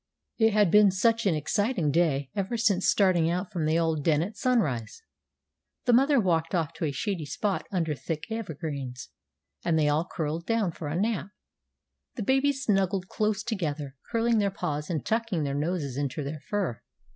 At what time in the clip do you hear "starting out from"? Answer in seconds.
2.89-3.67